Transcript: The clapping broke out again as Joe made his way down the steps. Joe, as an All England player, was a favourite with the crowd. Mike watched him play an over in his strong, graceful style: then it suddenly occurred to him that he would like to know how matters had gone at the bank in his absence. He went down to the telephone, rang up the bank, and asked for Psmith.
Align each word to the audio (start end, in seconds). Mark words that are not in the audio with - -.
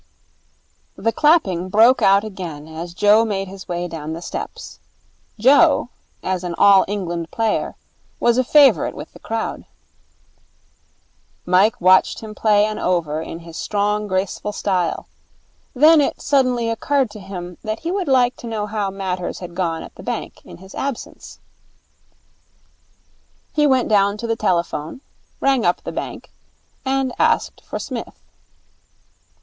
The 0.95 1.11
clapping 1.11 1.69
broke 1.69 2.01
out 2.01 2.23
again 2.23 2.67
as 2.67 2.95
Joe 2.95 3.23
made 3.23 3.47
his 3.47 3.67
way 3.67 3.87
down 3.87 4.13
the 4.13 4.21
steps. 4.23 4.79
Joe, 5.37 5.89
as 6.23 6.43
an 6.43 6.55
All 6.57 6.83
England 6.87 7.29
player, 7.29 7.75
was 8.19 8.39
a 8.39 8.43
favourite 8.43 8.95
with 8.95 9.13
the 9.13 9.19
crowd. 9.19 9.63
Mike 11.45 11.79
watched 11.79 12.21
him 12.21 12.33
play 12.33 12.65
an 12.65 12.79
over 12.79 13.21
in 13.21 13.41
his 13.41 13.57
strong, 13.57 14.07
graceful 14.07 14.51
style: 14.51 15.05
then 15.75 16.01
it 16.01 16.19
suddenly 16.19 16.67
occurred 16.67 17.11
to 17.11 17.19
him 17.19 17.59
that 17.63 17.81
he 17.81 17.91
would 17.91 18.07
like 18.07 18.35
to 18.37 18.47
know 18.47 18.65
how 18.65 18.89
matters 18.89 19.37
had 19.37 19.53
gone 19.53 19.83
at 19.83 19.93
the 19.93 20.01
bank 20.01 20.43
in 20.43 20.57
his 20.57 20.73
absence. 20.73 21.37
He 23.53 23.67
went 23.67 23.87
down 23.87 24.17
to 24.17 24.25
the 24.25 24.35
telephone, 24.35 25.01
rang 25.39 25.63
up 25.63 25.83
the 25.83 25.91
bank, 25.91 26.31
and 26.83 27.13
asked 27.19 27.61
for 27.63 27.77
Psmith. 27.77 28.19